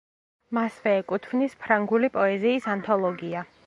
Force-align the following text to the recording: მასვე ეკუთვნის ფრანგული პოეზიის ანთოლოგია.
მასვე 0.57 0.93
ეკუთვნის 1.01 1.55
ფრანგული 1.67 2.13
პოეზიის 2.19 2.71
ანთოლოგია. 2.77 3.51